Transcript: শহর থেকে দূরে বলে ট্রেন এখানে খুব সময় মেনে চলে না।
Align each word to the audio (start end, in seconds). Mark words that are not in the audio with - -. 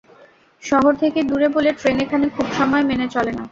শহর 0.63 0.93
থেকে 1.01 1.19
দূরে 1.29 1.47
বলে 1.55 1.69
ট্রেন 1.79 1.97
এখানে 2.05 2.25
খুব 2.35 2.47
সময় 2.53 2.83
মেনে 2.89 3.07
চলে 3.15 3.31
না। 3.37 3.43